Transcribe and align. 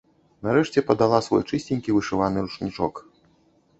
Нарэшце, 0.45 0.83
падала 0.87 1.19
свой 1.27 1.41
чысценькі 1.49 1.95
вышываны 1.99 2.39
ручнічок. 2.47 2.93